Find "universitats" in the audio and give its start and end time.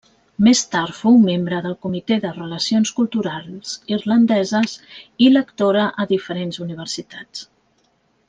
6.67-7.47